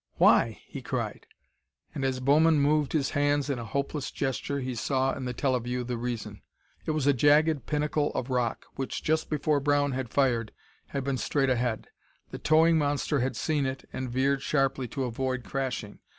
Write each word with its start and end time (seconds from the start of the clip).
"Why?" 0.15 0.59
he 0.65 0.81
cried. 0.81 1.27
And, 1.93 2.03
as 2.03 2.19
Bowman 2.19 2.57
moved 2.59 2.93
his 2.93 3.11
hands 3.11 3.51
in 3.51 3.59
a 3.59 3.65
hopeless 3.65 4.09
gesture, 4.09 4.59
he 4.59 4.73
saw 4.73 5.13
in 5.13 5.25
the 5.25 5.31
teleview 5.33 5.83
the 5.83 5.95
reason. 5.95 6.41
It 6.87 6.91
was 6.97 7.05
a 7.05 7.13
jagged 7.13 7.67
pinnacle 7.67 8.11
of 8.15 8.31
rock, 8.31 8.65
which, 8.75 9.03
just 9.03 9.29
before 9.29 9.59
Brown 9.59 9.91
had 9.91 10.09
fired, 10.09 10.53
had 10.87 11.03
been 11.03 11.17
straight 11.19 11.51
ahead. 11.51 11.89
The 12.31 12.39
towing 12.39 12.79
monster 12.79 13.19
had 13.19 13.35
seen 13.35 13.67
it 13.67 13.87
and 13.93 14.09
veered 14.09 14.41
sharply 14.41 14.87
to 14.87 15.03
avoid 15.03 15.43
crashing. 15.43 15.99